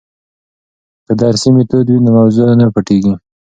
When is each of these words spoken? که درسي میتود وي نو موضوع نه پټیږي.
که 1.05 1.13
درسي 1.21 1.49
میتود 1.55 1.85
وي 1.89 1.99
نو 2.05 2.09
موضوع 2.17 2.47
نه 2.59 2.65
پټیږي. 2.73 3.13